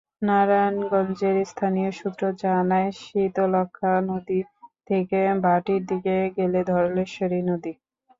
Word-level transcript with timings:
নারায়ণগঞ্জের 0.21 1.35
স্থানীয় 1.45 1.91
সূত্র 1.91 2.23
জানায়, 2.43 2.89
শীতলক্ষ্যা 3.01 3.93
নদী 4.09 4.39
থেকে 4.89 5.19
ভাটির 5.43 5.81
দিকে 5.89 6.15
গেলে 6.37 6.59
ধলেশ্বরী 6.71 7.39
নদী। 7.49 7.73